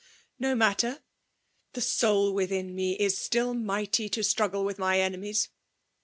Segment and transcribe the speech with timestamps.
[0.41, 1.03] —Ho matter!
[1.73, 5.49] the soul within me is still mighty to struggle with my enemies.